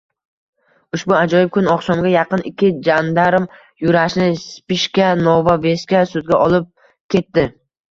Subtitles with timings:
[0.97, 3.47] Ushbu ajoyib kun oqshomga yaqin ikki jandarm
[3.85, 6.69] Yurashni Spishka Nova Vesga– sudga olib
[7.17, 7.49] ketdi.